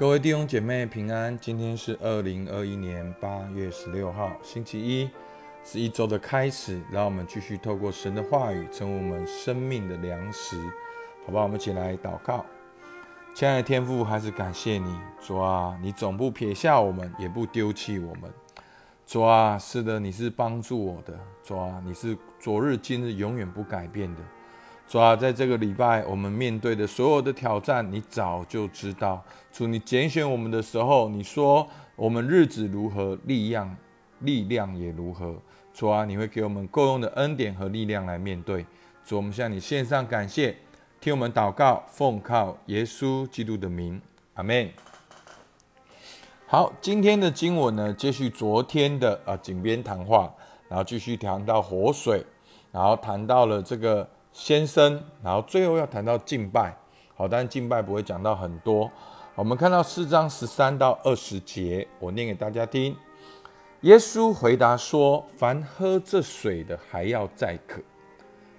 [0.00, 5.10] 各位弟兄姐妹平安，今天是二零二一年八月十六号，星期一，
[5.62, 6.80] 是一周的开始。
[6.90, 10.56] 让我们继续透过神的话语，成为我们生命的粮食，
[11.26, 11.42] 好吧？
[11.42, 12.46] 我们一起来祷告。
[13.34, 18.32] 亲爱的天父，还是感谢你，主啊，你总不撇下我们，也不丢弃我们。
[19.06, 24.22] 主啊，是的，你是帮助我的，主啊，你是昨日今日永远不改变的。
[24.90, 29.22] 主啊，在这个礼拜，我们面对的所有的挑战，你早就知道。
[29.52, 33.76] 主，你拣选我们的时候，你说我们日子如何，力量
[34.18, 35.36] 力量也如何。
[35.72, 38.66] 主啊，你会给我们够用的恩典和力量来面对。
[39.04, 40.56] 主，我们向你献上感谢，
[41.00, 44.02] 听我们祷告，奉靠耶稣基督的名，
[44.34, 44.68] 阿门。
[46.48, 50.34] 好，今天的经文呢，接续昨天的啊井边谈话，
[50.68, 52.26] 然后继续谈到活水，
[52.72, 54.10] 然后谈到了这个。
[54.32, 56.74] 先生，然后最后要谈到敬拜，
[57.16, 58.90] 好，但敬拜不会讲到很多。
[59.34, 62.96] 我们看到四章十三到二十节，我念给大家听。
[63.80, 67.80] 耶稣回答说：“凡喝这水的，还要再渴；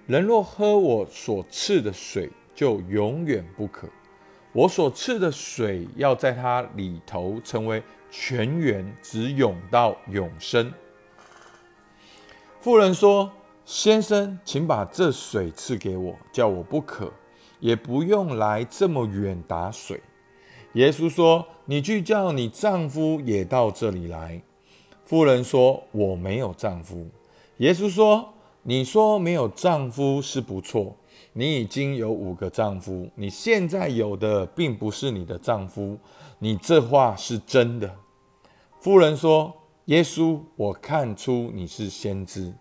[0.06, 3.88] 人若喝我所赐的水，就永远不渴。
[4.52, 10.72] 我所赐的水，要在它里头成为泉源，直涌到永生。”
[12.60, 13.30] 富人说。
[13.64, 17.12] 先生，请把这水赐给我，叫我不渴，
[17.60, 20.00] 也不用来这么远打水。
[20.72, 24.42] 耶稣说：“你去叫你丈夫也到这里来。”
[25.04, 27.06] 妇人说：“我没有丈夫。”
[27.58, 28.32] 耶稣说
[28.64, 30.96] ：“你说没有丈夫是不错，
[31.34, 35.98] 你已经有五个丈夫，你现在有的并不是你的丈夫，
[36.38, 37.94] 你这话是真的。”
[38.80, 39.54] 妇人说
[39.86, 42.52] ：“耶稣，我看出你是先知。”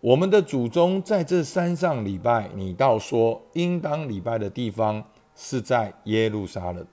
[0.00, 5.02] 我们的祖宗在这山上礼拜，你倒说应当礼拜的地方
[5.34, 6.86] 是在耶路撒冷。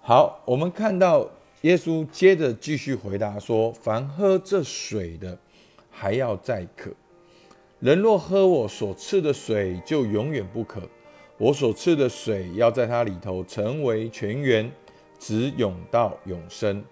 [0.00, 1.28] 好，我们看到
[1.62, 5.36] 耶稣接着继续回答说：“凡喝这水的，
[5.90, 6.90] 还要再渴；
[7.80, 10.80] 人若喝我所赐的水，就永远不渴。
[11.36, 14.70] 我所赐的水，要在它里头成为泉源，
[15.18, 16.82] 直涌到永生。”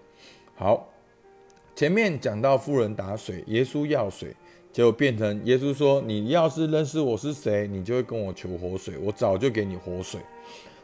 [0.55, 0.85] 好。
[1.79, 4.35] 前面讲到富人打水，耶稣要水，
[4.69, 10.19] 就变成耶稣说：“你要是认识我是谁，你就会跟我求活水，我早就给你活水。”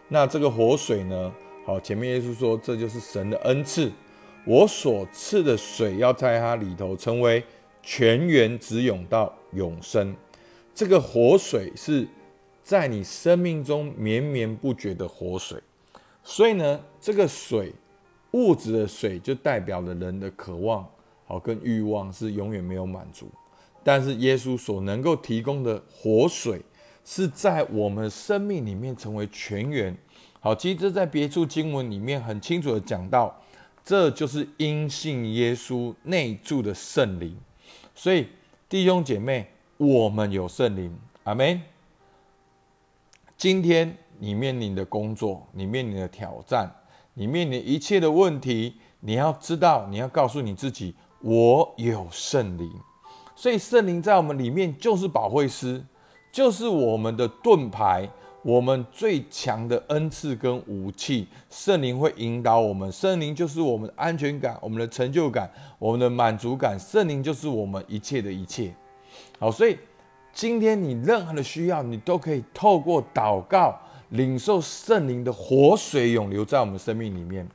[0.07, 1.33] 那这个活水呢？
[1.65, 3.91] 好，前面耶稣说这就是神的恩赐，
[4.45, 7.43] 我所赐的水要在它里头成为
[7.83, 10.15] 泉源，直涌到永生。
[10.73, 12.07] 这个活水是
[12.63, 15.61] 在你生命中绵绵不绝的活水，
[16.23, 17.73] 所以呢，这个水。
[18.35, 20.85] 物质的水就代表了人的渴望，
[21.25, 23.29] 好跟欲望是永远没有满足。
[23.81, 26.61] 但是耶稣所能够提供的活水，
[27.05, 29.95] 是在我们生命里面成为泉源。
[30.41, 33.33] 好，其实这在别处经文里面很清楚的讲到，
[33.85, 37.37] 这就是因信耶稣内住的圣灵。
[37.95, 38.27] 所以
[38.67, 39.47] 弟兄姐妹，
[39.77, 41.61] 我们有圣灵，阿门。
[43.37, 46.69] 今天你面临的工作，你面临的挑战。
[47.17, 52.69] 你面临一切的问题，你要知道，你要告诉你自己，我有圣灵，
[53.35, 55.81] 所以圣灵在我们里面就是保惠师，
[56.31, 58.09] 就是我们的盾牌，
[58.41, 61.25] 我们最强的恩赐跟武器。
[61.49, 65.49] 圣灵会引导我们，圣灵就是我们的安全感、我们的成就感、
[65.79, 66.77] 我们的满足感。
[66.77, 68.75] 圣灵就是我们一切的一切。
[69.39, 69.77] 好，所以
[70.33, 73.79] 今天你任何的需要，你都可以透过祷告。
[74.09, 77.47] 领受圣灵的活水涌流在我们生命里面，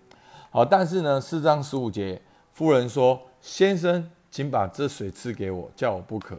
[0.50, 2.20] 好，但是呢，四章十五节，
[2.52, 6.36] 妇人说：“先生，请把这水赐给我，叫我不渴，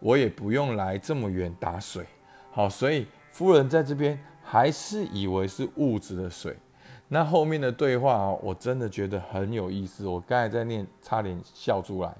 [0.00, 2.04] 我也不用来这么远打水。”
[2.52, 6.56] 好，所以夫人在这边还是以为是物质的水。
[7.08, 10.06] 那后面的对话啊，我真的觉得很有意思。
[10.06, 12.14] 我刚才在念，差点笑出来。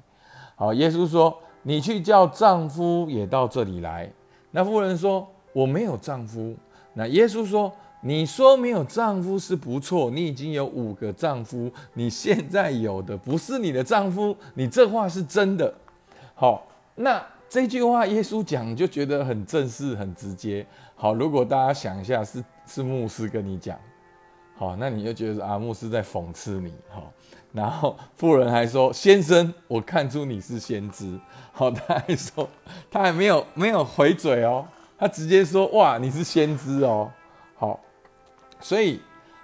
[0.57, 4.11] 好，耶稣说：“你去叫丈夫也到这里来。”
[4.51, 6.55] 那妇人说：“我没有丈夫。”
[6.95, 7.73] 那耶稣说
[8.03, 15.73] ：“你说没有丈夫是不错，你已经有五个丈夫，你现在有的不是你的丈夫，你这话是真的。”
[16.35, 20.67] 好，那这句话耶稣讲就觉得很正式、很直接。
[20.95, 23.79] 好，如果大家想一下，是是牧师跟你讲，
[24.57, 26.73] 好，那你就觉得啊，牧师在讽刺你。
[26.89, 27.13] 好，
[27.53, 31.19] 然后妇人还说：“先生，我看出你是先知。”
[31.53, 32.49] 好，他还说
[32.91, 34.67] 他还没有没有回嘴哦。
[34.99, 37.11] 他直接说：“哇，你是先知哦，
[37.57, 37.81] 好，
[38.61, 39.01] 所以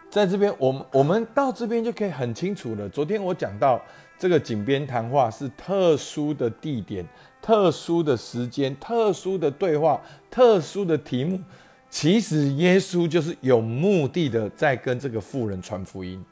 [0.08, 2.88] 在这边，我们我们到这边就可以很清楚了。
[2.88, 3.80] 昨天我讲到
[4.18, 7.04] 这个井边谈话是特殊的地点、
[7.42, 10.00] 特殊的时间、特殊的对话、
[10.30, 11.38] 特殊的题目，
[11.90, 16.24] 其实耶稣就是有目的的在跟这个妇人传福音，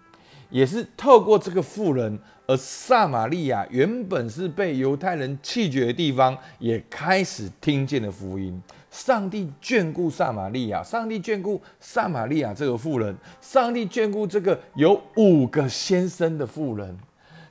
[0.49, 2.17] 也是透过这个妇人，
[2.47, 8.63] 而撒玛利亚原本是被犹太人弃绝的地方，也开始听见了福音。
[8.91, 16.99] 上帝眷顾撒玛利亚，上帝眷顾撒玛利亚这个妇人，上帝眷顾这个有五个先生的妇人。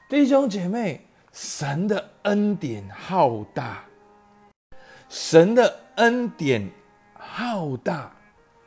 [0.10, 3.84] 弟兄姐妹，神的恩典浩大，
[5.10, 6.70] 神的恩典。
[7.20, 8.12] 浩大，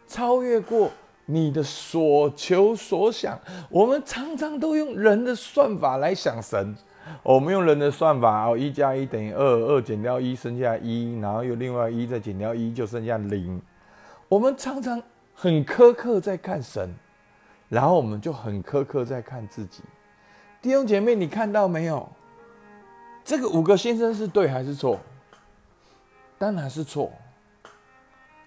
[0.07, 0.91] 超越过
[1.27, 3.37] 你的所求所想。
[3.69, 6.77] 我们常常都用人的算法来想神，
[7.23, 13.61] 我们用人的算法哦，一加一等于二，二减掉一剩下一，然后又另外一再减掉一就剩下零。
[14.29, 15.03] 我们常常
[15.35, 16.95] 很苛刻在看神，
[17.69, 19.83] 然后我们就很苛刻在看自己。
[20.63, 22.09] 弟兄姐妹，你看到没有？
[23.25, 24.99] 这个五个先生是对还是错？
[26.39, 27.13] 当然是错。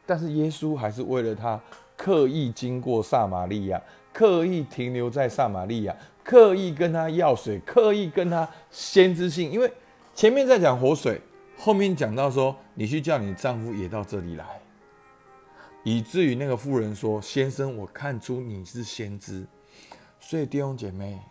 [0.05, 1.59] 但是耶稣还是为了他
[2.03, 9.49] 刻意经过撒玛利亚，刻意停留在撒玛利亚，刻意跟他要水，刻意跟他先知性。
[9.49, 9.71] 因为
[10.13, 11.21] 前面在讲活水，
[11.57, 14.61] 后面讲到说你去叫你丈夫也到这里来，
[15.83, 19.47] 以至于那个妇人说：“先生，我看出你是先知。”
[20.19, 21.21] 所以弟兄姐妹，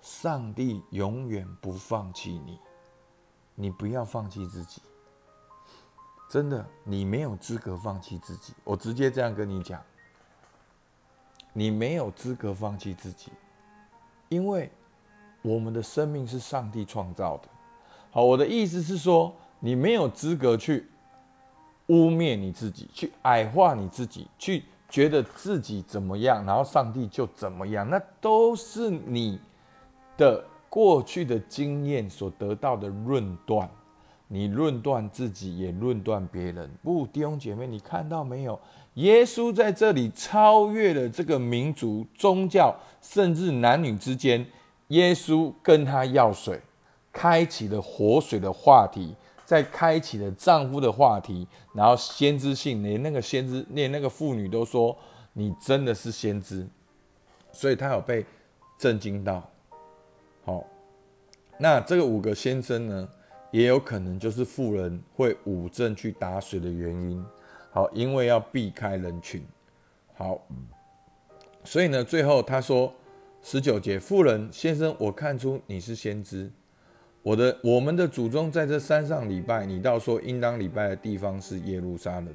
[0.00, 2.58] 上帝永远不放弃你，
[3.54, 4.82] 你不要放弃自己。
[6.30, 8.54] 真的，你没有资格放弃自己。
[8.62, 9.82] 我直接这样跟你讲，
[11.52, 13.32] 你没有资格放弃自己，
[14.28, 14.70] 因为
[15.42, 17.48] 我们的生命是上帝创造的。
[18.12, 20.88] 好，我的意思是说，你没有资格去
[21.88, 29.40] 污蔑你自己，去矮化你自己，去觉得自己怎么样，然后上帝就怎么样，那都是你
[30.16, 33.68] 的过去的经验所得到的论断。
[34.32, 36.70] 你论断自己，也论断别人。
[36.84, 38.58] 不，弟兄姐妹，你看到没有？
[38.94, 42.72] 耶稣在这里超越了这个民族、宗教，
[43.02, 44.46] 甚至男女之间。
[44.88, 46.60] 耶稣跟他要水，
[47.12, 51.44] 开启了活水的话题，在开启了丈夫的话题，
[51.74, 54.96] 然后先知性，连那个先知，连那个妇女都说
[55.34, 56.64] ：“你真的是先知。”
[57.50, 58.24] 所以他有被
[58.78, 59.42] 震惊到。
[60.44, 60.64] 好，
[61.58, 63.08] 那这个五个先生呢？
[63.50, 67.24] 也有可能就是富人会五正去打水的原因。
[67.72, 69.42] 好，因为要避开人群。
[70.14, 70.40] 好，
[71.64, 72.92] 所以呢，最后他说
[73.42, 76.50] 十九节，富人先生，我看出你是先知。
[77.22, 82.28] 我的我们的祖宗在这山上礼拜，你倒说应当礼拜的地方是耶路撒冷。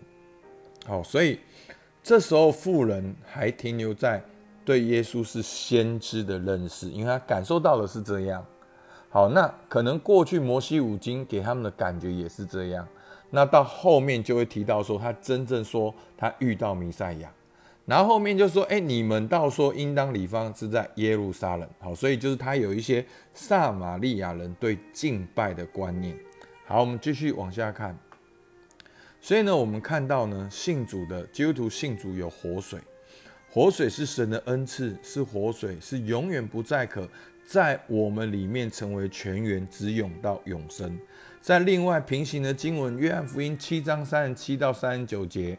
[0.85, 1.39] 好，所以
[2.03, 4.23] 这时候富人还停留在
[4.63, 8.45] 对耶稣是先知的认识，因为他感受到的是这样。
[9.15, 12.85] 好，那可能过去摩西五经给他们的感觉也是这样。
[13.29, 17.31] 那到后面就会提到说，他真正说他遇到弥赛亚，
[17.85, 21.65] 然后后面就说，哎，你们到说应当礼方是在耶路撒冷。
[21.79, 26.13] 好，所以就是他有一些撒玛利亚人对敬拜的观念。
[26.65, 27.97] 好，我们继续往下看。
[29.21, 32.81] 所以呢，我们看到呢，信主的基督徒信主有活水，
[33.49, 37.07] 活水是神的恩赐，是活水，是永远不再渴。
[37.45, 40.99] 在我们里面成为全员，直涌到永生。
[41.39, 45.55] 在另外平行的经文，约翰福音七章三十七到三十九节，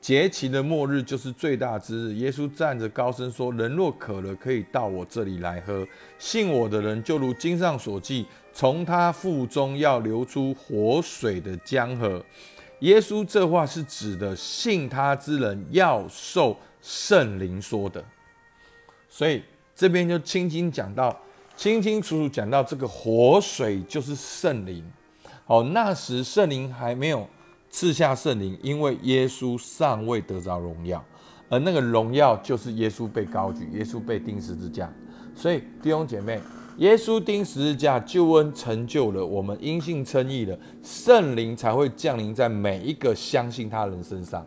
[0.00, 2.14] 节期的末日就是最大之日。
[2.14, 5.84] 耶稣站着高声说：“人若渴了，可以到我这里来喝。
[6.16, 12.24] 信我的人，就如经上所记，从他腹中要流出活水的江河。”
[12.80, 18.04] 耶稣这话是指的信他之人要受圣灵说的，
[19.08, 19.42] 所以。
[19.76, 21.14] 这边就清清讲到，
[21.54, 24.82] 清清楚楚讲到这个活水就是圣灵。
[25.44, 27.28] 好，那时圣灵还没有
[27.68, 31.04] 赐下圣灵，因为耶稣尚未得着荣耀，
[31.50, 34.90] 而那个荣耀就是耶稣被高举，耶稣被钉十字架。
[35.34, 36.40] 所以弟兄姐妹，
[36.78, 44.44] 耶稣钉十字架救恩成就了，我们因信称义了，圣灵才会降临在每一个相信他人身上。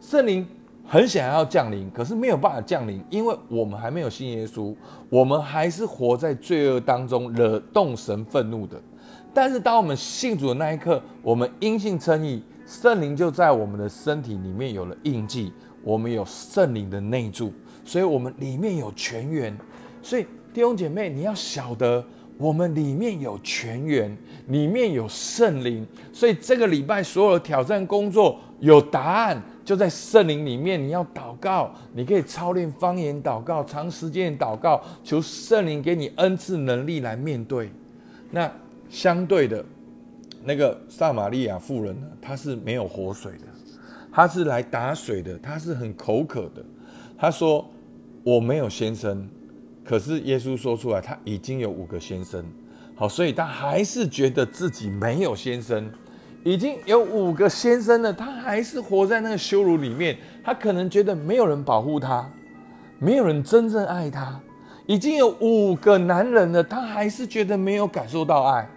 [0.00, 0.48] 圣灵。
[0.92, 4.74] 很想要降临，可是没有办法降临，因为我们还没有信耶稣，
[5.08, 8.76] 我们还是活在罪恶当中，惹动神愤怒的。
[9.32, 15.52] 但是当我们信主的那一刻，我们因信称义，圣灵就在我们的身体里面有了印记，
[15.84, 17.52] 我们有圣灵的内住，
[17.84, 19.56] 所以我们里面有全员。
[20.02, 22.04] 所以弟兄姐妹，你要晓得，
[22.40, 24.16] 我们里面有全员，
[24.48, 29.40] 里面有圣灵，所以这个礼拜所有的挑战工作有答案。
[29.62, 37.70] 就在圣灵里面，你要祷告，你可以操练方言祷告，长时间祷告，求圣灵给你恩赐能力来面对。
[38.30, 38.50] 那
[38.88, 39.64] 相对的，
[40.42, 42.06] 那个撒玛利亚妇人呢？
[42.20, 43.44] 她是没有活水的，
[44.10, 46.64] 他是来打水的，他是很口渴的。
[47.16, 47.64] 他说
[48.24, 49.28] ：“我没有先生。”
[49.90, 52.44] 可是耶稣说出来，他已经有五个先生。
[52.94, 55.90] 好，所以他还是觉得自己没有先生，
[56.44, 60.16] 已经有五个先生了，他还是活在那个羞辱里面。
[60.44, 62.24] 他可能觉得没有人保护他，
[63.00, 64.40] 没有人真正爱他。
[64.86, 68.70] 已经有五个男人了，他还是觉得没有感受到爱，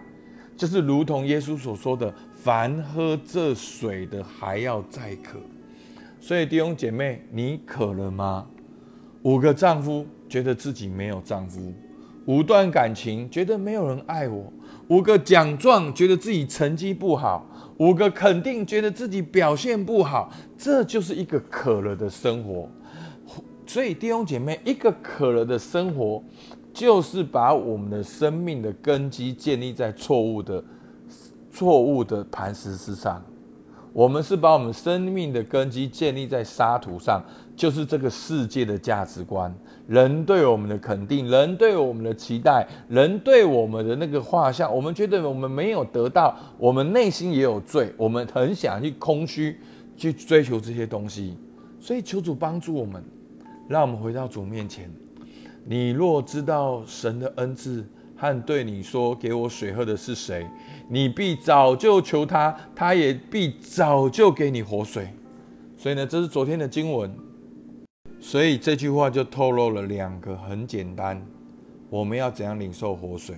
[0.56, 5.38] 就是如同耶稣所说的：“凡喝这水的，还要再渴。”
[6.18, 8.44] 所以弟兄姐妹，你渴了吗？
[9.22, 11.72] 五个丈夫觉得自己没有丈夫。
[12.26, 14.50] 五段感情觉得没有人爱我，
[14.88, 22.66] 五个奖状觉得自己成绩不好，五个肯定觉得自己表现不好，这就是一个渴了的生活。
[23.66, 26.22] 所以弟兄姐妹，一个渴了的生活，
[26.72, 30.64] 就是把我们的生命的根基建立在错误的、
[31.52, 33.22] 错误的磐石之上。
[33.92, 37.22] 我们是把我们生命的根基建立在沙土上，
[37.56, 39.54] 就是这个世界的价值观。
[39.86, 49.58] 人对我们的肯定，人对我们的期待，人对我们的那个画像，我们觉得我们没有得到，我们内心也有罪，我们很想去空虚，
[49.94, 51.36] 去追求这些东西。
[51.78, 53.04] 所以求主帮助我们，
[53.68, 54.90] 让我们回到主面前。
[55.66, 60.46] 你若知道神的恩赐和对你说给我水喝的是谁，
[60.88, 65.08] 你必早就求他，他也必早就给你活水。
[65.76, 67.14] 所以呢，这是昨天的经文。
[68.26, 71.22] 所以这句话就透露了两个很简单，
[71.90, 73.36] 我们要怎样领受活水？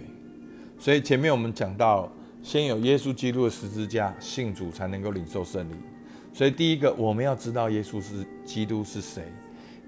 [0.78, 2.08] 所以前面我们讲到，
[2.40, 5.76] 先有耶稣基督的十字架，信主才能够领受圣灵。
[6.32, 9.24] 所以第一个，我们要知道耶稣是基督是谁？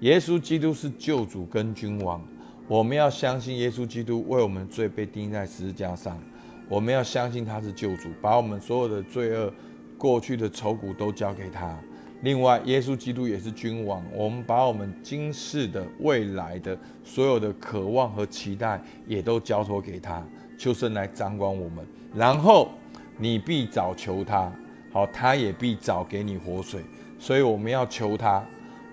[0.01, 2.21] 耶稣基督是救主跟君王。
[2.67, 6.21] 我们要相信耶稣基督为我们罪被钉在十字架上，
[6.67, 9.51] 我们要相信他是救主，把我们所有的罪恶、
[9.97, 11.79] 过去的仇苦都交给他。
[12.21, 20.21] 另外，耶稣基督也是君王，我们把我们今世的、未来的所有的渴望和期待，也都交托给他，
[20.57, 21.85] 求神来掌管我们。
[22.13, 22.71] 然后
[23.17, 24.51] 你必早求他，
[24.91, 26.81] 好，他也必早给你活水。
[27.17, 28.43] 所以我们要求他，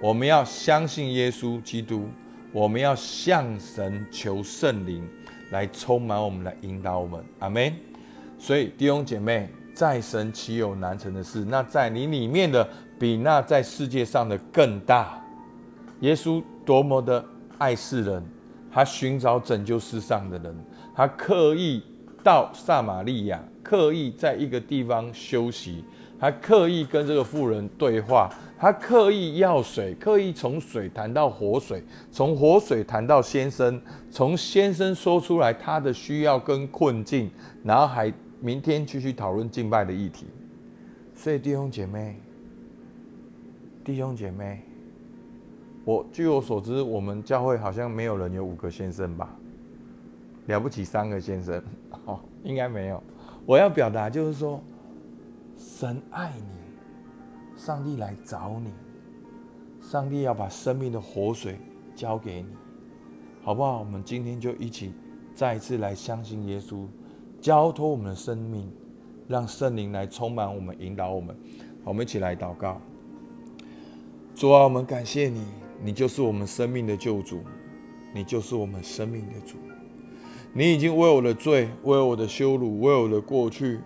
[0.00, 2.08] 我们要相信耶稣基督，
[2.52, 5.04] 我们要向神求圣灵
[5.50, 7.20] 来充满我们，来引导我们。
[7.40, 7.74] 阿门。
[8.38, 11.44] 所以弟兄姐妹，在神岂有难成的事？
[11.44, 12.68] 那在你里面的。
[12.98, 15.22] 比那在世界上的更大。
[16.00, 17.24] 耶稣多么的
[17.58, 18.22] 爱世人，
[18.70, 20.54] 他寻找拯救世上的人，
[20.94, 21.82] 他刻意
[22.22, 25.82] 到撒玛利亚，刻意在一个地方休息，
[26.20, 37.30] 他刻意跟这个妇人对话，他刻意要水，刻意从水谈到活水，从活水谈到先生，从先生说出来他的需要跟困境，
[37.64, 40.26] 然后还明天继续讨论敬拜的议题。
[41.14, 42.20] 所以弟兄姐妹。
[43.86, 44.64] 弟兄姐妹，
[45.84, 49.32] 我据我所知，我们教会好像没有人有五个先生吧？
[50.46, 51.62] 了不起三个先生
[52.04, 53.00] 哦，应该没有。
[53.46, 54.60] 我要表达就是说，
[55.56, 58.72] 神爱你，上帝来找你，
[59.80, 61.56] 上帝要把生命的活水
[61.94, 62.48] 交给你，
[63.44, 63.78] 好不好？
[63.78, 64.94] 我们今天就一起
[65.32, 66.88] 再一次来相信耶稣，
[67.40, 68.68] 交托我们的生命，
[69.28, 71.36] 让圣灵来充满我们，引导我们。
[71.84, 72.80] 我们一起来祷告。
[74.36, 75.40] 主啊，我们感谢你，
[75.82, 77.40] 你就是我们生命的救主，
[78.12, 79.56] 你就是我们生命的主。
[80.52, 83.80] 你已经为我的罪、为我的羞辱、为我的过去、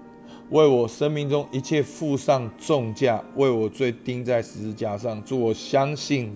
[0.49, 5.23] 为我生命中一切付上重价，为我罪钉在十字架上。
[5.23, 6.33] 主，我相信你，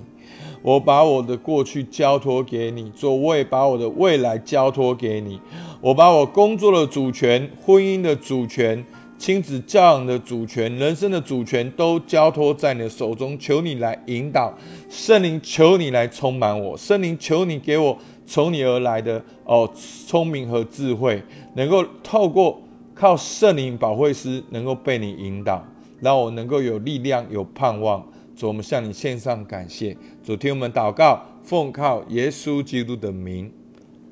[0.63, 5.41] 我把我的过去交托给你，主，我也把我的未来交托给你。
[5.81, 8.87] 我把我工作的主权、婚姻的主权。
[9.25, 14.53] 亲子教养的主权、人生的主权都交托在你的手中，求你来引导
[14.91, 21.23] 圣灵，求你来充满我，圣灵，求你给我从你而来的哦聪明和智慧，
[21.55, 22.61] 能够透过
[22.95, 25.65] 靠圣灵保惠师，能够被你引导，
[26.01, 28.07] 让我能够有力量、有盼望。
[28.37, 29.97] 主，我们向你献上感谢。
[30.23, 33.51] 主，听我们祷告，奉靠耶稣基督的名，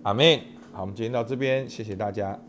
[0.04, 0.40] 阿门。
[0.72, 2.40] 好，我们今天到这边，谢谢大家。